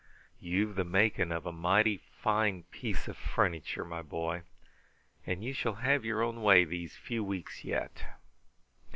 [0.39, 4.41] You've the making of a mighty fine piece of furniture, my boy,
[5.27, 8.03] and you shall have your own way these few weeks yet.